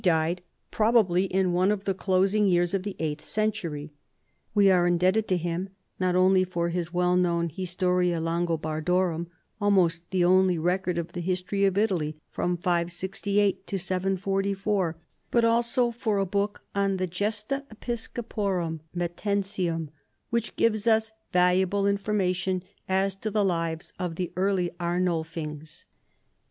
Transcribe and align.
291 0.03 0.25
died, 0.31 0.41
probably 0.71 1.23
in 1.25 1.53
one 1.53 1.71
of 1.71 1.83
the 1.83 1.93
closing 1.93 2.47
years 2.47 2.73
of 2.73 2.81
the 2.81 2.95
eighth 2.97 3.23
century. 3.23 3.93
We 4.55 4.71
are 4.71 4.87
indebted 4.87 5.27
to 5.27 5.37
him, 5.37 5.69
not 5.99 6.15
only 6.15 6.43
for 6.43 6.69
his 6.69 6.89
Avell 6.89 7.19
known 7.19 7.49
Ilistoria 7.51 8.19
Langohardorwm— 8.19 9.27
almost 9.61 10.01
the 10.09 10.25
only 10.25 10.57
record 10.57 10.97
of 10.97 11.11
the 11.11 11.21
history 11.21 11.65
of 11.65 11.77
Italy 11.77 12.17
from 12.31 12.57
568 12.57 13.67
to 13.67 13.75
744— 13.75 14.95
but 15.29 15.45
also 15.45 15.91
for 15.91 16.17
a 16.17 16.25
book 16.25 16.63
on 16.73 16.97
the 16.97 17.05
Gesta 17.05 17.63
Episcoporum 17.69 18.79
Mettensium 18.95 19.89
which 20.31 20.55
gives 20.55 20.87
us 20.87 21.11
valuable 21.31 21.85
information 21.85 22.63
as 22.89 23.15
to 23.17 23.29
the 23.29 23.45
lives 23.45 23.93
of 23.99 24.15
the 24.15 24.33
early 24.35 24.71
Arnulfings. 24.79 25.85